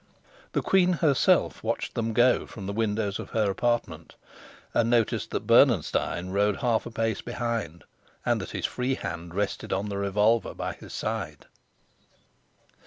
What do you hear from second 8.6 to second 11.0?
free hand rested on the revolver by his